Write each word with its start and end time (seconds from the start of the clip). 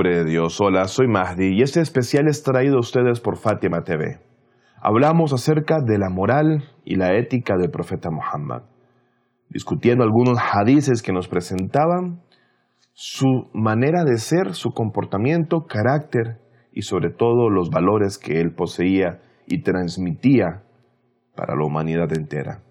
Dios, 0.00 0.60
hola, 0.60 0.84
soy 0.84 1.08
Mahdi 1.08 1.56
y 1.56 1.62
este 1.62 1.80
especial 1.80 2.28
es 2.28 2.44
traído 2.44 2.76
a 2.76 2.80
ustedes 2.80 3.18
por 3.20 3.36
Fátima 3.36 3.82
TV. 3.82 4.20
Hablamos 4.80 5.32
acerca 5.32 5.78
de 5.84 5.98
la 5.98 6.08
moral 6.08 6.68
y 6.84 6.94
la 6.94 7.16
ética 7.16 7.56
del 7.56 7.72
profeta 7.72 8.08
Muhammad, 8.08 8.62
discutiendo 9.48 10.04
algunos 10.04 10.38
hadices 10.38 11.02
que 11.02 11.12
nos 11.12 11.26
presentaban 11.26 12.22
su 12.92 13.50
manera 13.52 14.04
de 14.04 14.18
ser, 14.18 14.54
su 14.54 14.70
comportamiento, 14.70 15.66
carácter 15.66 16.38
y 16.72 16.82
sobre 16.82 17.10
todo 17.10 17.50
los 17.50 17.68
valores 17.70 18.18
que 18.18 18.40
él 18.40 18.54
poseía 18.54 19.20
y 19.48 19.62
transmitía 19.62 20.62
para 21.34 21.56
la 21.56 21.66
humanidad 21.66 22.12
entera. 22.16 22.62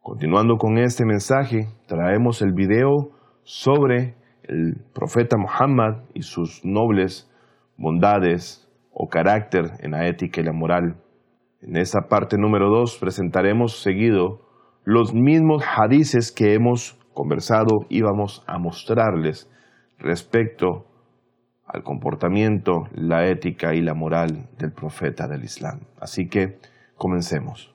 Continuando 0.00 0.56
con 0.56 0.78
este 0.78 1.04
mensaje, 1.04 1.66
traemos 1.88 2.42
el 2.42 2.52
video 2.52 3.10
sobre 3.42 4.14
el 4.48 4.76
profeta 4.92 5.36
Muhammad 5.36 6.02
y 6.14 6.22
sus 6.22 6.64
nobles 6.64 7.30
bondades 7.76 8.68
o 8.92 9.08
carácter 9.08 9.72
en 9.80 9.92
la 9.92 10.08
ética 10.08 10.40
y 10.40 10.44
la 10.44 10.52
moral. 10.52 10.96
En 11.60 11.76
esta 11.76 12.08
parte 12.08 12.36
número 12.38 12.68
2 12.70 12.98
presentaremos 12.98 13.80
seguido 13.80 14.40
los 14.84 15.14
mismos 15.14 15.62
hadices 15.76 16.32
que 16.32 16.54
hemos 16.54 16.98
conversado 17.14 17.86
y 17.88 18.02
vamos 18.02 18.44
a 18.46 18.58
mostrarles 18.58 19.50
respecto 19.98 20.86
al 21.66 21.82
comportamiento, 21.82 22.84
la 22.94 23.26
ética 23.26 23.74
y 23.74 23.82
la 23.82 23.94
moral 23.94 24.48
del 24.58 24.72
profeta 24.72 25.28
del 25.28 25.44
Islam. 25.44 25.80
Así 26.00 26.28
que 26.28 26.58
comencemos. 26.96 27.74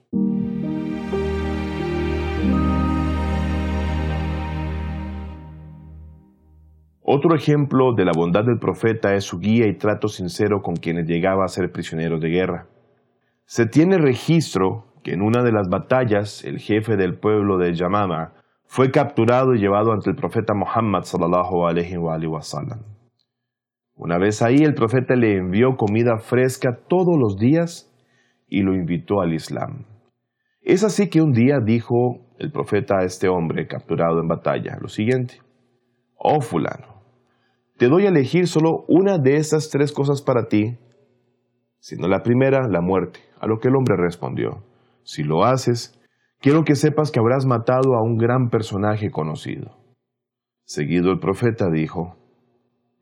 Otro 7.15 7.35
ejemplo 7.35 7.93
de 7.93 8.05
la 8.05 8.11
bondad 8.11 8.43
del 8.43 8.57
profeta 8.57 9.13
es 9.13 9.23
su 9.23 9.37
guía 9.37 9.67
y 9.67 9.77
trato 9.77 10.07
sincero 10.07 10.63
con 10.63 10.75
quienes 10.75 11.05
llegaba 11.05 11.45
a 11.45 11.47
ser 11.47 11.71
prisioneros 11.71 12.19
de 12.19 12.29
guerra. 12.29 12.65
Se 13.45 13.67
tiene 13.67 13.99
registro 13.99 14.87
que 15.03 15.13
en 15.13 15.21
una 15.21 15.43
de 15.43 15.51
las 15.51 15.69
batallas 15.69 16.43
el 16.43 16.57
jefe 16.57 16.97
del 16.97 17.19
pueblo 17.19 17.59
de 17.59 17.75
Yamama 17.75 18.33
fue 18.65 18.89
capturado 18.89 19.53
y 19.53 19.59
llevado 19.59 19.91
ante 19.91 20.09
el 20.09 20.15
profeta 20.15 20.55
Muhammad 20.55 21.03
sallallahu 21.03 21.67
alaihi 21.67 21.97
wa 21.97 22.41
sallam. 22.41 22.81
Una 23.93 24.17
vez 24.17 24.41
ahí 24.41 24.63
el 24.63 24.73
profeta 24.73 25.15
le 25.15 25.37
envió 25.37 25.77
comida 25.77 26.17
fresca 26.17 26.79
todos 26.87 27.15
los 27.15 27.37
días 27.37 27.93
y 28.47 28.63
lo 28.63 28.73
invitó 28.73 29.21
al 29.21 29.35
Islam. 29.35 29.85
Es 30.63 30.83
así 30.83 31.11
que 31.11 31.21
un 31.21 31.31
día 31.31 31.59
dijo 31.63 32.25
el 32.39 32.51
profeta 32.51 33.01
a 33.01 33.03
este 33.03 33.27
hombre 33.27 33.67
capturado 33.67 34.19
en 34.19 34.27
batalla 34.27 34.79
lo 34.81 34.87
siguiente, 34.87 35.41
Oh 36.17 36.41
fulano, 36.41 36.92
te 37.77 37.87
doy 37.87 38.05
a 38.05 38.09
elegir 38.09 38.47
solo 38.47 38.85
una 38.87 39.17
de 39.17 39.37
esas 39.37 39.69
tres 39.69 39.91
cosas 39.91 40.21
para 40.21 40.47
ti, 40.47 40.77
sino 41.79 42.07
la 42.07 42.21
primera, 42.21 42.67
la 42.67 42.81
muerte. 42.81 43.19
A 43.39 43.47
lo 43.47 43.59
que 43.59 43.67
el 43.67 43.75
hombre 43.75 43.95
respondió, 43.97 44.63
si 45.03 45.23
lo 45.23 45.43
haces, 45.43 45.99
quiero 46.39 46.63
que 46.63 46.75
sepas 46.75 47.11
que 47.11 47.19
habrás 47.19 47.45
matado 47.45 47.95
a 47.95 48.03
un 48.03 48.17
gran 48.17 48.49
personaje 48.49 49.09
conocido. 49.09 49.77
Seguido 50.65 51.11
el 51.11 51.19
profeta 51.19 51.69
dijo, 51.69 52.15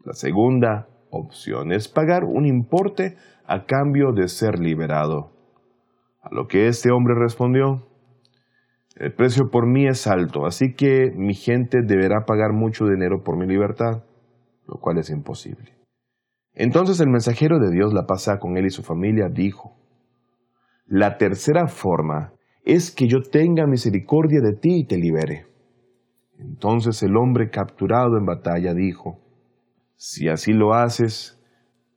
la 0.04 0.14
segunda 0.14 0.88
opción 1.12 1.72
es 1.72 1.88
pagar 1.88 2.24
un 2.24 2.46
importe 2.46 3.18
a 3.46 3.66
cambio 3.66 4.14
de 4.14 4.30
ser 4.30 4.58
liberado. 4.58 5.32
A 6.22 6.30
lo 6.32 6.48
que 6.48 6.68
este 6.68 6.92
hombre 6.92 7.14
respondió, 7.16 7.88
el 8.96 9.14
precio 9.14 9.50
por 9.52 9.68
mí 9.68 9.86
es 9.86 10.08
alto, 10.08 10.46
así 10.46 10.74
que 10.74 11.12
mi 11.16 11.34
gente 11.34 11.82
deberá 11.86 12.26
pagar 12.26 12.54
mucho 12.54 12.86
dinero 12.86 13.22
por 13.24 13.38
mi 13.38 13.46
libertad 13.46 14.04
lo 14.72 14.80
cual 14.80 14.98
es 14.98 15.10
imposible. 15.10 15.78
Entonces 16.54 17.00
el 17.02 17.10
mensajero 17.10 17.60
de 17.60 17.72
Dios 17.72 17.94
la 17.94 18.06
pasa 18.06 18.40
con 18.40 18.58
él 18.58 18.66
y 18.66 18.70
su 18.70 18.84
familia 18.84 19.28
dijo, 19.30 19.78
la 20.86 21.18
tercera 21.18 21.68
forma 21.68 22.34
es 22.64 22.92
que 22.92 23.08
yo 23.08 23.22
tenga 23.22 23.68
misericordia 23.68 24.40
de 24.42 24.54
ti 24.54 24.82
y 24.82 24.86
te 24.86 24.98
libere. 24.98 25.48
Entonces 26.38 27.04
el 27.04 27.16
hombre 27.18 27.50
capturado 27.50 28.18
en 28.18 28.26
batalla 28.26 28.74
dijo, 28.74 29.20
si 29.96 30.28
así 30.30 30.54
lo 30.54 30.74
haces, 30.74 31.40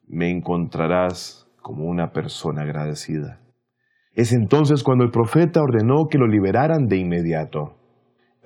me 0.07 0.31
encontrarás 0.31 1.49
como 1.63 1.87
una 1.87 2.13
persona 2.13 2.63
agradecida. 2.63 3.41
Es 4.13 4.33
entonces 4.33 4.83
cuando 4.83 5.05
el 5.05 5.11
profeta 5.11 5.63
ordenó 5.63 6.07
que 6.09 6.19
lo 6.19 6.27
liberaran 6.27 6.87
de 6.87 6.99
inmediato. 6.99 7.77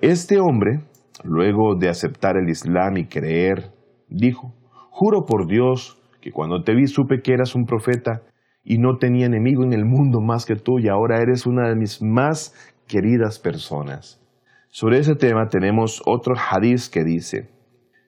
Este 0.01 0.39
hombre, 0.39 0.85
luego 1.23 1.75
de 1.75 1.89
aceptar 1.89 2.37
el 2.37 2.49
Islam 2.49 2.97
y 2.97 3.07
creer 3.07 3.78
dijo, 4.09 4.53
Juro 4.89 5.25
por 5.25 5.47
Dios 5.47 6.01
que 6.21 6.31
cuando 6.31 6.63
te 6.63 6.75
vi 6.75 6.87
supe 6.87 7.21
que 7.21 7.33
eras 7.33 7.55
un 7.55 7.65
profeta 7.65 8.23
y 8.63 8.77
no 8.77 8.97
tenía 8.97 9.25
enemigo 9.25 9.63
en 9.63 9.73
el 9.73 9.85
mundo 9.85 10.19
más 10.21 10.45
que 10.45 10.55
tú 10.55 10.79
y 10.79 10.89
ahora 10.89 11.21
eres 11.21 11.45
una 11.45 11.69
de 11.69 11.75
mis 11.75 12.01
más 12.01 12.53
queridas 12.87 13.39
personas. 13.39 14.21
Sobre 14.69 14.99
ese 14.99 15.15
tema 15.15 15.47
tenemos 15.47 16.01
otro 16.05 16.35
hadiz 16.35 16.89
que 16.89 17.03
dice, 17.03 17.49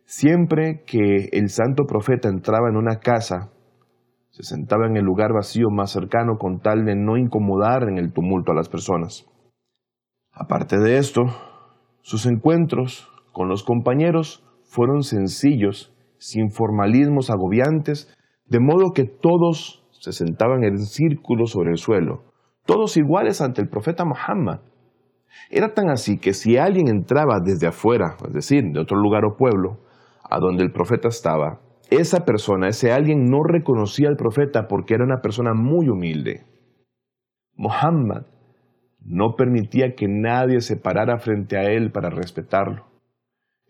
siempre 0.06 0.84
que 0.85 1.29
el 1.31 1.50
santo 1.50 1.85
profeta 1.85 2.29
entraba 2.29 2.69
en 2.69 2.75
una 2.75 3.00
casa, 3.00 3.51
se 4.29 4.44
sentaba 4.44 4.85
en 4.88 4.97
el 4.97 5.03
lugar 5.03 5.33
vacío 5.33 5.69
más 5.69 5.91
cercano 5.91 6.38
con 6.38 6.59
tal 6.59 6.85
de 6.85 6.95
no 6.95 7.18
incomodar 7.18 7.83
en 7.83 7.97
el 7.97 8.13
tumulto 8.13 8.51
a 8.51 8.56
las 8.56 8.69
personas. 8.69 9.25
Aparte 10.31 10.78
de 10.78 10.97
esto, 10.97 11.23
sus 12.01 12.25
encuentros 12.25 13.09
con 13.31 13.50
los 13.50 13.63
compañeros 13.63 14.45
fueron 14.63 15.03
sencillos, 15.03 15.91
sin 16.22 16.52
formalismos 16.52 17.32
agobiantes, 17.32 18.16
de 18.46 18.59
modo 18.59 18.92
que 18.94 19.06
todos 19.06 19.84
se 19.90 20.12
sentaban 20.12 20.64
en 20.64 20.78
círculo 20.78 21.48
sobre 21.48 21.72
el 21.72 21.78
suelo, 21.78 22.22
todos 22.68 22.96
iguales 22.96 23.42
ante 23.42 23.59
el 23.59 23.70
profeta 23.70 24.06
Muhammad. 24.06 24.60
Era 25.50 25.74
tan 25.74 25.90
así 25.90 26.20
que 26.20 26.34
si 26.34 26.58
alguien 26.58 26.88
entraba 26.88 27.40
desde 27.44 27.66
afuera, 27.66 28.18
es 28.28 28.34
decir, 28.34 28.64
de 28.72 28.80
otro 28.80 28.98
lugar 28.98 29.26
o 29.26 29.36
pueblo, 29.36 29.80
a 30.30 30.38
donde 30.40 30.64
el 30.64 30.72
profeta 30.72 31.08
estaba, 31.08 31.60
esa 31.90 32.24
persona, 32.24 32.68
ese 32.68 32.92
alguien 32.92 33.26
no 33.26 33.44
reconocía 33.44 34.08
al 34.08 34.16
profeta 34.16 34.68
porque 34.68 34.94
era 34.94 35.04
una 35.04 35.22
persona 35.22 35.54
muy 35.56 35.90
humilde. 35.90 36.46
Muhammad 37.56 38.28
no 39.04 39.36
permitía 39.36 39.96
que 39.96 40.08
nadie 40.08 40.62
se 40.62 40.78
parara 40.78 41.18
frente 41.18 41.58
a 41.58 41.64
él 41.64 41.92
para 41.92 42.12
respetarlo. 42.12 42.91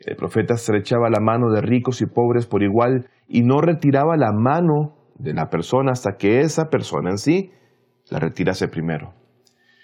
El 0.05 0.15
profeta 0.15 0.55
estrechaba 0.55 1.09
la 1.09 1.19
mano 1.19 1.51
de 1.51 1.61
ricos 1.61 2.01
y 2.01 2.07
pobres 2.07 2.47
por 2.47 2.63
igual 2.63 3.07
y 3.27 3.43
no 3.43 3.61
retiraba 3.61 4.17
la 4.17 4.31
mano 4.31 4.95
de 5.15 5.33
la 5.33 5.49
persona 5.49 5.91
hasta 5.91 6.17
que 6.17 6.39
esa 6.39 6.69
persona 6.69 7.11
en 7.11 7.17
sí 7.17 7.51
la 8.09 8.19
retirase 8.19 8.67
primero. 8.67 9.13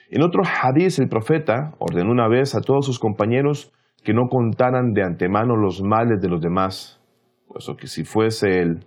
En 0.09 0.23
otro 0.23 0.41
hadith 0.43 0.99
el 0.99 1.09
profeta 1.09 1.75
ordenó 1.79 2.11
una 2.11 2.27
vez 2.27 2.55
a 2.55 2.61
todos 2.61 2.85
sus 2.85 2.97
compañeros 2.97 3.71
que 4.03 4.13
no 4.13 4.27
contaran 4.29 4.93
de 4.93 5.03
antemano 5.03 5.55
los 5.55 5.81
males 5.81 6.19
de 6.21 6.29
los 6.29 6.41
demás, 6.41 6.99
puesto 7.47 7.75
que 7.75 7.87
si 7.87 8.03
fuese 8.03 8.61
él, 8.61 8.85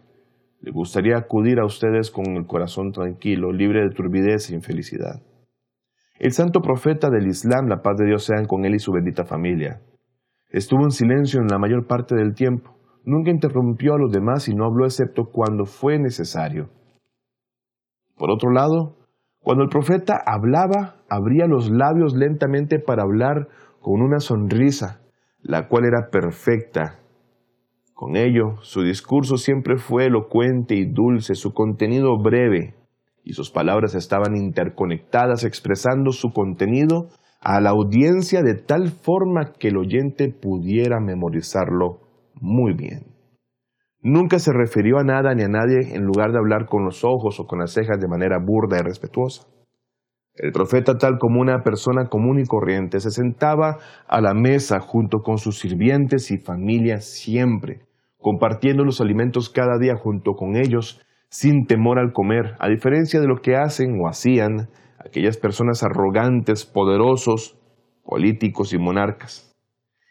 le 0.61 0.73
gustaría 0.73 1.17
acudir 1.17 1.61
a 1.61 1.65
ustedes 1.65 2.11
con 2.11 2.37
el 2.37 2.47
corazón 2.47 2.91
tranquilo, 2.93 3.53
libre 3.53 3.83
de 3.83 3.91
turbidez 3.91 4.51
e 4.51 4.55
infelicidad. 4.55 5.23
El 6.19 6.33
santo 6.33 6.61
profeta 6.61 7.09
del 7.09 7.27
Islam, 7.29 7.69
la 7.69 7.81
paz 7.83 7.97
de 7.99 8.07
Dios 8.07 8.25
sean 8.25 8.47
con 8.47 8.65
él 8.65 8.75
y 8.75 8.79
su 8.79 8.93
bendita 8.93 9.25
familia, 9.25 9.81
Estuvo 10.51 10.83
en 10.83 10.91
silencio 10.91 11.41
en 11.41 11.47
la 11.47 11.59
mayor 11.59 11.87
parte 11.87 12.17
del 12.17 12.35
tiempo. 12.35 12.75
Nunca 13.05 13.31
interrumpió 13.31 13.95
a 13.95 13.99
los 13.99 14.11
demás 14.11 14.49
y 14.49 14.55
no 14.55 14.65
habló 14.65 14.85
excepto 14.85 15.27
cuando 15.33 15.65
fue 15.65 15.99
necesario. 15.99 16.69
Por 18.17 18.31
otro 18.31 18.51
lado, 18.51 18.97
cuando 19.39 19.65
el 19.65 19.71
profeta 19.71 20.21
hablaba, 20.27 20.97
abría 21.09 21.47
los 21.47 21.71
labios 21.71 22.15
lentamente 22.15 22.79
para 22.79 23.05
hablar 23.05 23.49
con 23.81 24.03
una 24.03 24.19
sonrisa, 24.19 25.01
la 25.41 25.69
cual 25.69 25.85
era 25.85 26.11
perfecta. 26.11 26.99
Con 27.95 28.17
ello, 28.17 28.57
su 28.61 28.83
discurso 28.83 29.37
siempre 29.37 29.79
fue 29.79 30.07
elocuente 30.07 30.75
y 30.75 30.85
dulce, 30.85 31.35
su 31.35 31.55
contenido 31.55 32.19
breve, 32.19 32.75
y 33.25 33.33
sus 33.33 33.51
palabras 33.51 33.95
estaban 33.95 34.37
interconectadas 34.37 35.45
expresando 35.45 36.13
su 36.13 36.33
contenido 36.33 37.09
a 37.41 37.61
la 37.61 37.71
audiencia 37.71 38.43
de 38.43 38.55
tal 38.55 38.91
forma 38.91 39.53
que 39.59 39.69
el 39.69 39.79
oyente 39.79 40.29
pudiera 40.29 41.01
memorizarlo 41.01 42.01
muy 42.35 42.75
bien. 42.75 43.07
Nunca 44.03 44.39
se 44.39 44.53
refirió 44.53 44.99
a 44.99 45.05
nada 45.05 45.35
ni 45.35 45.43
a 45.43 45.49
nadie 45.49 45.95
en 45.95 46.05
lugar 46.05 46.33
de 46.33 46.39
hablar 46.39 46.67
con 46.67 46.85
los 46.85 47.05
ojos 47.05 47.39
o 47.41 47.47
con 47.47 47.59
las 47.59 47.73
cejas 47.73 48.01
de 48.01 48.09
manera 48.09 48.39
burda 48.39 48.79
y 48.79 48.83
respetuosa. 48.83 49.47
El 50.35 50.53
profeta, 50.53 50.97
tal 50.97 51.19
como 51.19 51.41
una 51.41 51.63
persona 51.63 52.09
común 52.09 52.41
y 52.41 52.47
corriente, 52.47 53.01
se 53.01 53.11
sentaba 53.11 53.79
a 54.07 54.21
la 54.21 54.33
mesa 54.33 54.81
junto 54.81 55.19
con 55.19 55.37
sus 55.37 55.59
sirvientes 55.59 56.31
y 56.31 56.39
familia 56.39 57.01
siempre, 57.01 57.81
compartiendo 58.17 58.85
los 58.85 59.01
alimentos 59.01 59.51
cada 59.51 59.79
día 59.79 59.97
junto 59.97 60.33
con 60.33 60.57
ellos, 60.57 61.03
sin 61.29 61.67
temor 61.67 61.99
al 61.99 62.13
comer, 62.13 62.55
a 62.59 62.69
diferencia 62.69 63.21
de 63.21 63.27
lo 63.27 63.37
que 63.37 63.57
hacen 63.57 64.01
o 64.01 64.09
hacían 64.09 64.69
aquellas 65.05 65.37
personas 65.37 65.83
arrogantes, 65.83 66.67
poderosos, 66.67 67.59
políticos 68.05 68.73
y 68.73 68.79
monarcas. 68.79 69.47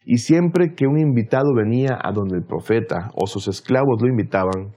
y 0.05 0.17
siempre 0.17 0.73
que 0.73 0.87
un 0.87 0.97
invitado 0.97 1.53
venía 1.53 1.99
a 2.01 2.11
donde 2.11 2.37
el 2.37 2.43
profeta 2.43 3.11
o 3.13 3.27
sus 3.27 3.47
esclavos 3.47 4.01
lo 4.01 4.07
invitaban, 4.07 4.75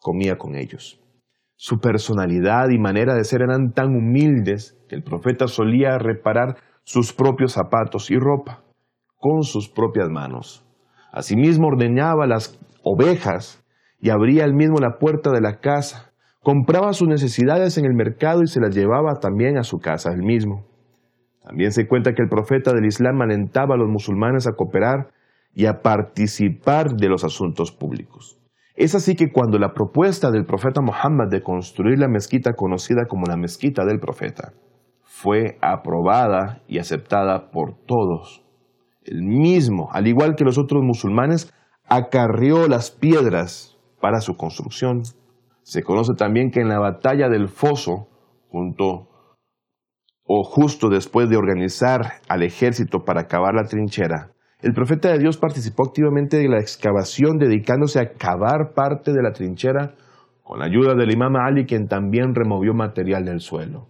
comía 0.00 0.38
con 0.38 0.56
ellos. 0.56 0.98
Su 1.54 1.78
personalidad 1.78 2.70
y 2.70 2.78
manera 2.78 3.14
de 3.14 3.22
ser 3.22 3.42
eran 3.42 3.72
tan 3.72 3.94
humildes 3.94 4.76
que 4.88 4.96
el 4.96 5.02
profeta 5.04 5.46
solía 5.46 5.98
reparar 5.98 6.56
sus 6.82 7.12
propios 7.12 7.52
zapatos 7.52 8.10
y 8.10 8.16
ropa 8.16 8.64
con 9.16 9.42
sus 9.42 9.68
propias 9.68 10.08
manos. 10.08 10.66
Asimismo 11.12 11.68
ordeñaba 11.68 12.26
las 12.26 12.58
ovejas 12.82 13.62
y 14.00 14.10
abría 14.10 14.44
él 14.44 14.54
mismo 14.54 14.80
la 14.80 14.98
puerta 14.98 15.30
de 15.30 15.42
la 15.42 15.60
casa. 15.60 16.09
Compraba 16.42 16.92
sus 16.94 17.06
necesidades 17.06 17.76
en 17.76 17.84
el 17.84 17.94
mercado 17.94 18.42
y 18.42 18.46
se 18.46 18.60
las 18.60 18.74
llevaba 18.74 19.20
también 19.20 19.58
a 19.58 19.62
su 19.62 19.78
casa 19.78 20.12
él 20.12 20.22
mismo. 20.22 20.64
También 21.42 21.72
se 21.72 21.86
cuenta 21.86 22.14
que 22.14 22.22
el 22.22 22.28
profeta 22.28 22.72
del 22.72 22.86
Islam 22.86 23.20
alentaba 23.20 23.74
a 23.74 23.78
los 23.78 23.88
musulmanes 23.88 24.46
a 24.46 24.52
cooperar 24.52 25.10
y 25.54 25.66
a 25.66 25.82
participar 25.82 26.92
de 26.94 27.08
los 27.08 27.24
asuntos 27.24 27.72
públicos. 27.72 28.38
Es 28.74 28.94
así 28.94 29.14
que 29.16 29.30
cuando 29.30 29.58
la 29.58 29.74
propuesta 29.74 30.30
del 30.30 30.46
profeta 30.46 30.80
Muhammad 30.80 31.28
de 31.28 31.42
construir 31.42 31.98
la 31.98 32.08
mezquita 32.08 32.54
conocida 32.54 33.04
como 33.06 33.26
la 33.26 33.36
mezquita 33.36 33.84
del 33.84 34.00
profeta 34.00 34.54
fue 35.02 35.58
aprobada 35.60 36.62
y 36.66 36.78
aceptada 36.78 37.50
por 37.50 37.74
todos, 37.84 38.42
el 39.04 39.22
mismo, 39.22 39.90
al 39.92 40.06
igual 40.06 40.34
que 40.36 40.44
los 40.44 40.56
otros 40.56 40.82
musulmanes, 40.82 41.52
acarrió 41.86 42.68
las 42.68 42.90
piedras 42.90 43.76
para 44.00 44.20
su 44.20 44.36
construcción. 44.36 45.02
Se 45.62 45.82
conoce 45.82 46.14
también 46.14 46.50
que 46.50 46.60
en 46.60 46.68
la 46.68 46.78
batalla 46.78 47.28
del 47.28 47.48
foso, 47.48 48.08
junto 48.48 49.08
o 50.24 50.44
justo 50.44 50.88
después 50.88 51.28
de 51.28 51.36
organizar 51.36 52.20
al 52.28 52.42
ejército 52.42 53.04
para 53.04 53.22
acabar 53.22 53.54
la 53.54 53.64
trinchera, 53.64 54.32
el 54.62 54.74
profeta 54.74 55.10
de 55.10 55.18
Dios 55.18 55.38
participó 55.38 55.84
activamente 55.86 56.36
de 56.36 56.48
la 56.48 56.60
excavación, 56.60 57.38
dedicándose 57.38 57.98
a 57.98 58.12
cavar 58.12 58.74
parte 58.74 59.12
de 59.12 59.22
la 59.22 59.32
trinchera 59.32 59.94
con 60.42 60.58
la 60.58 60.66
ayuda 60.66 60.94
del 60.94 61.12
imam 61.12 61.34
Ali, 61.36 61.64
quien 61.64 61.86
también 61.88 62.34
removió 62.34 62.74
material 62.74 63.24
del 63.24 63.40
suelo. 63.40 63.88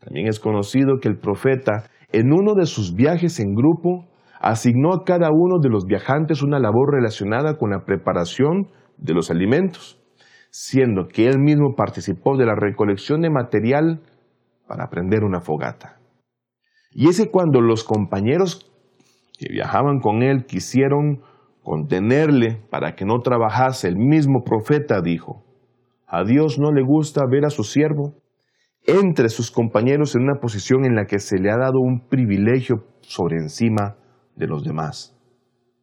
También 0.00 0.26
es 0.26 0.40
conocido 0.40 0.98
que 1.00 1.08
el 1.08 1.18
profeta, 1.18 1.84
en 2.10 2.32
uno 2.32 2.54
de 2.54 2.66
sus 2.66 2.96
viajes 2.96 3.38
en 3.38 3.54
grupo, 3.54 4.08
asignó 4.40 4.92
a 4.92 5.04
cada 5.04 5.30
uno 5.30 5.60
de 5.60 5.68
los 5.68 5.86
viajantes 5.86 6.42
una 6.42 6.58
labor 6.58 6.94
relacionada 6.94 7.56
con 7.56 7.70
la 7.70 7.84
preparación 7.84 8.66
de 8.98 9.14
los 9.14 9.30
alimentos, 9.30 10.01
siendo 10.52 11.08
que 11.08 11.28
él 11.28 11.38
mismo 11.38 11.74
participó 11.74 12.36
de 12.36 12.44
la 12.44 12.54
recolección 12.54 13.22
de 13.22 13.30
material 13.30 14.02
para 14.68 14.88
prender 14.90 15.24
una 15.24 15.40
fogata. 15.40 15.98
Y 16.90 17.08
es 17.08 17.18
que 17.18 17.30
cuando 17.30 17.62
los 17.62 17.84
compañeros 17.84 18.70
que 19.38 19.50
viajaban 19.50 20.00
con 20.00 20.22
él 20.22 20.44
quisieron 20.44 21.22
contenerle 21.62 22.60
para 22.70 22.94
que 22.94 23.06
no 23.06 23.20
trabajase, 23.20 23.88
el 23.88 23.96
mismo 23.96 24.44
profeta 24.44 25.00
dijo, 25.00 25.42
a 26.06 26.22
Dios 26.22 26.58
no 26.58 26.70
le 26.70 26.82
gusta 26.82 27.22
ver 27.26 27.46
a 27.46 27.50
su 27.50 27.64
siervo 27.64 28.14
entre 28.86 29.30
sus 29.30 29.50
compañeros 29.50 30.14
en 30.14 30.24
una 30.24 30.38
posición 30.38 30.84
en 30.84 30.94
la 30.94 31.06
que 31.06 31.18
se 31.18 31.38
le 31.38 31.50
ha 31.50 31.56
dado 31.56 31.80
un 31.80 32.08
privilegio 32.08 32.84
sobre 33.00 33.36
encima 33.36 33.96
de 34.36 34.48
los 34.48 34.64
demás. 34.64 35.16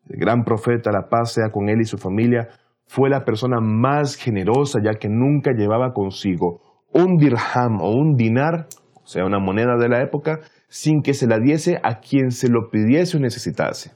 El 0.07 0.19
gran 0.19 0.43
profeta, 0.43 0.91
la 0.91 1.09
paz 1.09 1.33
sea 1.33 1.49
con 1.51 1.69
él 1.69 1.81
y 1.81 1.85
su 1.85 1.97
familia, 1.97 2.49
fue 2.89 3.07
la 3.07 3.23
persona 3.23 3.59
más 3.61 4.15
generosa 4.15 4.79
ya 4.83 4.97
que 4.99 5.09
nunca 5.09 5.51
llevaba 5.55 5.93
consigo 5.93 6.59
un 6.91 7.17
dirham 7.17 7.79
o 7.81 7.91
un 7.91 8.15
dinar, 8.15 8.65
o 8.95 9.05
sea, 9.05 9.25
una 9.25 9.37
moneda 9.37 9.77
de 9.77 9.87
la 9.89 10.01
época, 10.01 10.39
sin 10.69 11.03
que 11.03 11.13
se 11.13 11.27
la 11.27 11.37
diese 11.37 11.79
a 11.83 11.99
quien 11.99 12.31
se 12.31 12.49
lo 12.49 12.71
pidiese 12.71 13.17
o 13.17 13.19
necesitase. 13.19 13.91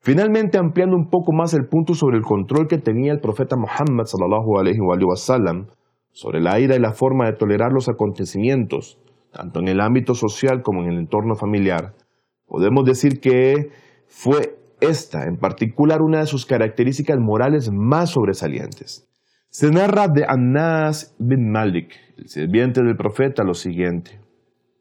Finalmente, 0.00 0.58
ampliando 0.58 0.96
un 0.96 1.10
poco 1.10 1.32
más 1.32 1.54
el 1.54 1.68
punto 1.68 1.94
sobre 1.94 2.16
el 2.16 2.24
control 2.24 2.66
que 2.66 2.78
tenía 2.78 3.12
el 3.12 3.20
profeta 3.20 3.54
Muhammad 3.54 4.06
sallallahu 4.06 4.58
alaihi 4.58 4.80
wa 4.80 5.14
sallam 5.14 5.68
sobre 6.10 6.40
la 6.40 6.58
ira 6.58 6.74
y 6.74 6.80
la 6.80 6.92
forma 6.92 7.26
de 7.26 7.36
tolerar 7.36 7.70
los 7.72 7.88
acontecimientos, 7.88 8.98
tanto 9.30 9.60
en 9.60 9.68
el 9.68 9.80
ámbito 9.80 10.14
social 10.14 10.62
como 10.64 10.82
en 10.82 10.90
el 10.90 10.98
entorno 10.98 11.36
familiar, 11.36 11.94
podemos 12.48 12.84
decir 12.84 13.20
que 13.20 13.70
fue 14.08 14.59
esta 14.80 15.24
en 15.24 15.36
particular 15.36 16.02
una 16.02 16.20
de 16.20 16.26
sus 16.26 16.46
características 16.46 17.18
morales 17.18 17.70
más 17.72 18.10
sobresalientes. 18.10 19.06
Se 19.48 19.70
narra 19.70 20.06
de 20.08 20.24
Anas 20.28 21.16
bin 21.18 21.50
Malik, 21.50 21.92
el 22.16 22.28
sirviente 22.28 22.82
del 22.82 22.96
profeta, 22.96 23.42
lo 23.42 23.54
siguiente. 23.54 24.20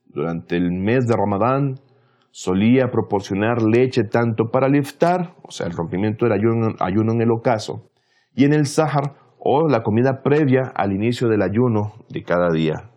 Durante 0.06 0.58
el 0.58 0.72
mes 0.72 1.08
de 1.08 1.16
Ramadán 1.16 1.80
solía 2.32 2.92
proporcionar 2.92 3.62
leche 3.62 4.04
tanto 4.04 4.52
para 4.52 4.68
el 4.68 4.80
o 4.80 5.52
sea, 5.52 5.66
el 5.66 5.74
rompimiento 5.74 6.26
del 6.26 6.34
ayuno, 6.34 6.76
ayuno 6.80 7.14
en 7.14 7.22
el 7.22 7.32
ocaso, 7.32 7.90
y 8.36 8.46
en 8.46 8.54
el 8.54 8.68
sahar, 8.68 9.16
o 9.40 9.68
la 9.68 9.82
comida 9.82 10.22
previa 10.22 10.72
al 10.76 10.92
inicio 10.92 11.28
del 11.30 11.42
ayuno 11.42 11.94
de 12.10 12.24
cada 12.24 12.52
día, 12.52 12.92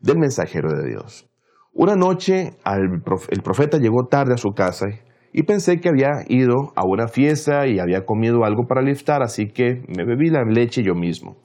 del 0.00 0.18
mensajero 0.18 0.70
de 0.72 0.88
Dios. 0.88 1.28
Una 1.72 1.94
noche 1.94 2.56
el 2.66 3.42
profeta 3.42 3.78
llegó 3.78 4.06
tarde 4.08 4.34
a 4.34 4.38
su 4.38 4.50
casa 4.50 4.86
y 5.32 5.42
pensé 5.42 5.80
que 5.80 5.88
había 5.88 6.24
ido 6.28 6.72
a 6.74 6.86
una 6.86 7.08
fiesta 7.08 7.66
y 7.66 7.78
había 7.78 8.04
comido 8.04 8.44
algo 8.44 8.66
para 8.66 8.80
el 8.80 8.88
iftar, 8.88 9.22
así 9.22 9.48
que 9.48 9.82
me 9.88 10.04
bebí 10.04 10.30
la 10.30 10.44
leche 10.44 10.82
yo 10.82 10.94
mismo. 10.94 11.36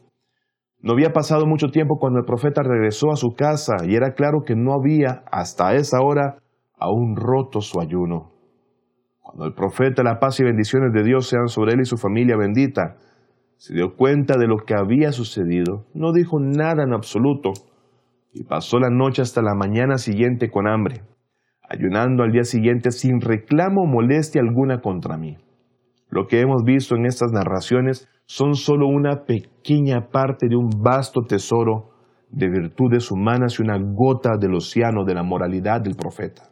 No 0.81 0.93
había 0.93 1.13
pasado 1.13 1.45
mucho 1.45 1.67
tiempo 1.67 1.97
cuando 1.97 2.19
el 2.19 2.25
profeta 2.25 2.61
regresó 2.61 3.11
a 3.11 3.15
su 3.15 3.35
casa 3.35 3.75
y 3.87 3.95
era 3.95 4.13
claro 4.13 4.43
que 4.45 4.55
no 4.55 4.73
había 4.73 5.23
hasta 5.31 5.75
esa 5.75 6.01
hora 6.01 6.39
aún 6.77 7.15
roto 7.15 7.61
su 7.61 7.79
ayuno. 7.79 8.33
Cuando 9.21 9.45
el 9.45 9.53
profeta, 9.53 10.03
la 10.03 10.19
paz 10.19 10.39
y 10.39 10.43
bendiciones 10.43 10.91
de 10.93 11.03
Dios 11.03 11.27
sean 11.27 11.47
sobre 11.47 11.73
él 11.73 11.81
y 11.81 11.85
su 11.85 11.97
familia 11.97 12.35
bendita, 12.37 12.97
se 13.55 13.73
dio 13.73 13.95
cuenta 13.95 14.37
de 14.37 14.47
lo 14.47 14.57
que 14.57 14.75
había 14.75 15.13
sucedido, 15.13 15.85
no 15.93 16.11
dijo 16.11 16.37
nada 16.41 16.83
en 16.83 16.93
absoluto 16.93 17.51
y 18.33 18.43
pasó 18.43 18.79
la 18.79 18.89
noche 18.89 19.21
hasta 19.21 19.41
la 19.41 19.55
mañana 19.55 19.97
siguiente 19.97 20.49
con 20.49 20.67
hambre, 20.67 21.03
ayunando 21.69 22.23
al 22.23 22.31
día 22.31 22.43
siguiente 22.43 22.91
sin 22.91 23.21
reclamo 23.21 23.83
o 23.83 23.87
molestia 23.87 24.41
alguna 24.41 24.81
contra 24.81 25.17
mí. 25.17 25.37
Lo 26.09 26.27
que 26.27 26.41
hemos 26.41 26.63
visto 26.63 26.95
en 26.95 27.05
estas 27.05 27.31
narraciones 27.31 28.07
son 28.25 28.55
solo 28.55 28.87
una 28.87 29.25
pequeña 29.25 30.09
parte 30.09 30.47
de 30.47 30.55
un 30.55 30.69
vasto 30.69 31.21
tesoro 31.21 31.91
de 32.29 32.49
virtudes 32.49 33.11
humanas 33.11 33.59
y 33.59 33.63
una 33.63 33.77
gota 33.77 34.37
del 34.39 34.55
océano 34.55 35.05
de 35.05 35.13
la 35.13 35.23
moralidad 35.23 35.81
del 35.81 35.95
profeta. 35.95 36.49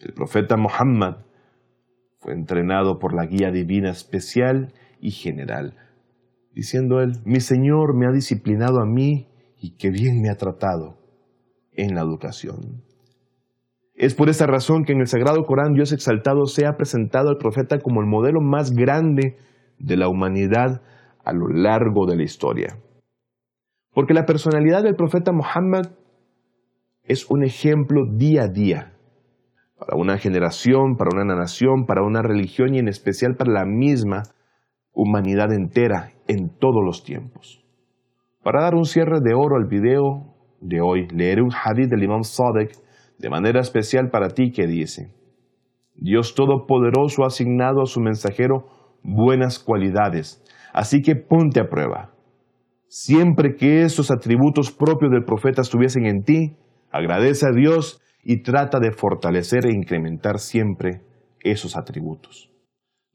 El 0.00 0.12
profeta 0.12 0.56
Muhammad 0.56 1.18
fue 2.18 2.32
entrenado 2.32 2.98
por 2.98 3.14
la 3.14 3.26
guía 3.26 3.50
divina 3.50 3.90
especial 3.90 4.72
y 5.00 5.10
general, 5.10 5.74
diciendo 6.52 7.00
él, 7.00 7.12
mi 7.24 7.40
Señor 7.40 7.96
me 7.96 8.06
ha 8.06 8.12
disciplinado 8.12 8.80
a 8.80 8.86
mí 8.86 9.28
y 9.60 9.76
qué 9.76 9.90
bien 9.90 10.20
me 10.20 10.30
ha 10.30 10.36
tratado 10.36 10.98
en 11.72 11.94
la 11.94 12.02
educación. 12.02 12.82
Es 13.96 14.14
por 14.14 14.28
esa 14.28 14.46
razón 14.46 14.84
que 14.84 14.92
en 14.92 15.00
el 15.00 15.06
Sagrado 15.06 15.44
Corán 15.44 15.72
Dios 15.72 15.90
exaltado 15.90 16.44
se 16.44 16.66
ha 16.66 16.76
presentado 16.76 17.30
al 17.30 17.38
profeta 17.38 17.78
como 17.78 18.02
el 18.02 18.06
modelo 18.06 18.42
más 18.42 18.72
grande 18.72 19.38
de 19.78 19.96
la 19.96 20.08
humanidad 20.08 20.82
a 21.24 21.32
lo 21.32 21.48
largo 21.48 22.04
de 22.06 22.16
la 22.16 22.22
historia. 22.22 22.76
Porque 23.94 24.12
la 24.12 24.26
personalidad 24.26 24.82
del 24.82 24.96
profeta 24.96 25.32
Muhammad 25.32 25.92
es 27.04 27.30
un 27.30 27.42
ejemplo 27.42 28.04
día 28.06 28.42
a 28.42 28.48
día 28.48 28.92
para 29.78 29.96
una 29.96 30.18
generación, 30.18 30.96
para 30.96 31.10
una 31.14 31.34
nación, 31.34 31.86
para 31.86 32.02
una 32.02 32.20
religión 32.20 32.74
y 32.74 32.78
en 32.78 32.88
especial 32.88 33.34
para 33.34 33.52
la 33.52 33.64
misma 33.64 34.24
humanidad 34.92 35.52
entera 35.52 36.12
en 36.28 36.50
todos 36.50 36.84
los 36.84 37.02
tiempos. 37.02 37.64
Para 38.42 38.62
dar 38.62 38.74
un 38.74 38.84
cierre 38.84 39.20
de 39.22 39.34
oro 39.34 39.56
al 39.56 39.66
video 39.66 40.34
de 40.60 40.82
hoy, 40.82 41.08
leeré 41.08 41.40
un 41.40 41.52
hadith 41.52 41.88
del 41.88 42.02
Imam 42.02 42.24
Sadek 42.24 42.72
de 43.18 43.30
manera 43.30 43.60
especial 43.60 44.10
para 44.10 44.28
ti 44.28 44.50
que 44.52 44.66
dice, 44.66 45.12
Dios 45.94 46.34
Todopoderoso 46.34 47.24
ha 47.24 47.28
asignado 47.28 47.82
a 47.82 47.86
su 47.86 48.00
mensajero 48.00 48.66
buenas 49.02 49.58
cualidades, 49.58 50.42
así 50.72 51.00
que 51.00 51.16
ponte 51.16 51.60
a 51.60 51.68
prueba. 51.68 52.12
Siempre 52.88 53.56
que 53.56 53.82
esos 53.82 54.10
atributos 54.10 54.70
propios 54.70 55.10
del 55.10 55.24
profeta 55.24 55.62
estuviesen 55.62 56.06
en 56.06 56.22
ti, 56.22 56.56
agradece 56.90 57.46
a 57.46 57.52
Dios 57.52 58.00
y 58.22 58.42
trata 58.42 58.78
de 58.80 58.92
fortalecer 58.92 59.66
e 59.66 59.74
incrementar 59.74 60.38
siempre 60.38 61.02
esos 61.40 61.76
atributos. 61.76 62.50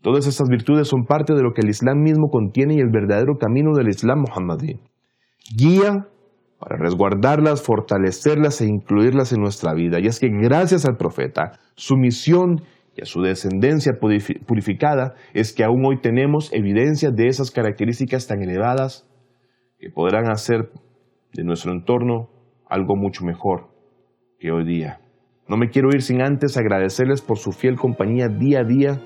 Todas 0.01 0.25
esas 0.25 0.49
virtudes 0.49 0.87
son 0.87 1.05
parte 1.05 1.33
de 1.33 1.43
lo 1.43 1.53
que 1.53 1.61
el 1.61 1.69
Islam 1.69 2.01
mismo 2.01 2.29
contiene 2.29 2.75
y 2.75 2.79
el 2.79 2.89
verdadero 2.89 3.37
camino 3.39 3.73
del 3.75 3.89
Islam 3.89 4.23
Muhammadí. 4.27 4.79
Guía 5.55 6.07
para 6.61 6.77
resguardarlas, 6.77 7.63
fortalecerlas 7.63 8.61
e 8.61 8.67
incluirlas 8.67 9.33
en 9.33 9.41
nuestra 9.41 9.73
vida. 9.73 9.99
Y 9.99 10.05
es 10.05 10.19
que 10.19 10.29
gracias 10.29 10.85
al 10.85 10.95
profeta, 10.95 11.53
su 11.75 11.97
misión 11.97 12.61
y 12.95 13.01
a 13.01 13.05
su 13.05 13.21
descendencia 13.21 13.93
purificada 14.45 15.15
es 15.33 15.53
que 15.53 15.63
aún 15.63 15.83
hoy 15.87 15.99
tenemos 16.01 16.53
evidencia 16.53 17.09
de 17.09 17.27
esas 17.27 17.49
características 17.49 18.27
tan 18.27 18.43
elevadas 18.43 19.07
que 19.79 19.89
podrán 19.89 20.29
hacer 20.29 20.69
de 21.33 21.43
nuestro 21.43 21.71
entorno 21.71 22.29
algo 22.69 22.95
mucho 22.95 23.25
mejor 23.25 23.71
que 24.37 24.51
hoy 24.51 24.63
día. 24.63 24.99
No 25.47 25.57
me 25.57 25.69
quiero 25.69 25.89
ir 25.89 26.03
sin 26.03 26.21
antes 26.21 26.57
agradecerles 26.57 27.21
por 27.23 27.39
su 27.39 27.53
fiel 27.53 27.75
compañía 27.75 28.27
día 28.27 28.59
a 28.59 28.63
día, 28.63 29.01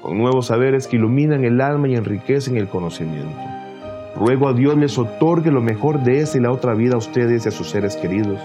con 0.00 0.16
nuevos 0.16 0.46
saberes 0.46 0.88
que 0.88 0.96
iluminan 0.96 1.44
el 1.44 1.60
alma 1.60 1.86
y 1.88 1.96
enriquecen 1.96 2.56
el 2.56 2.68
conocimiento. 2.68 3.63
Ruego 4.16 4.48
a 4.48 4.52
Dios 4.52 4.76
les 4.76 4.96
otorgue 4.98 5.50
lo 5.50 5.60
mejor 5.60 6.02
de 6.02 6.20
esa 6.20 6.38
y 6.38 6.40
la 6.40 6.52
otra 6.52 6.74
vida 6.74 6.94
a 6.94 6.98
ustedes 6.98 7.44
y 7.44 7.48
a 7.48 7.52
sus 7.52 7.70
seres 7.70 7.96
queridos. 7.96 8.38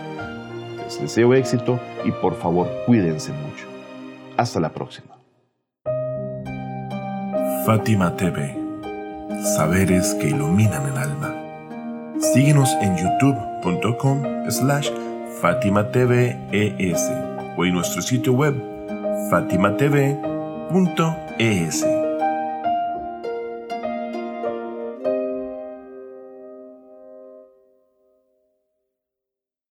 Les 0.78 1.02
deseo 1.02 1.34
éxito 1.34 1.80
y 2.04 2.12
por 2.12 2.36
favor 2.36 2.68
cuídense 2.86 3.32
mucho. 3.32 3.68
Hasta 4.38 4.60
la 4.60 4.70
próxima. 4.70 5.16
Fátima 7.66 8.16
TV. 8.16 8.58
Saberes 9.56 10.16
que 10.16 10.30
iluminan 10.30 10.88
el 10.92 10.98
alma. 10.98 11.36
Síguenos 12.20 12.74
en 12.82 12.98
youtube.com 12.98 14.50
slash 14.50 14.90
Fátima 15.42 15.88
ES 15.94 17.12
o 17.56 17.66
en 17.66 17.74
nuestro 17.74 18.02
sitio 18.02 18.34
web 18.34 18.56
fatimatv.es. 19.30 20.00